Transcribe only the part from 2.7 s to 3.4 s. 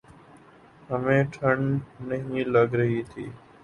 رہی تھی۔